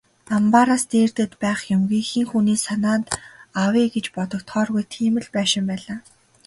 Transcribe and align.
Амбаараас 0.37 0.83
дээрдээд 0.91 1.33
байх 1.43 1.59
юмгүй, 1.75 2.03
хэн 2.09 2.25
хүний 2.29 2.59
санаанд 2.65 3.07
авъя 3.63 3.85
гэж 3.95 4.05
бодогдохооргүй 4.15 4.83
тийм 4.93 5.13
л 5.23 5.27
байшин 5.35 5.63
байлаа. 5.69 5.99